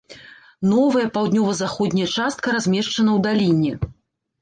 [0.71, 3.73] Новая, паўднёва-заходняя частка размешчана ў даліне.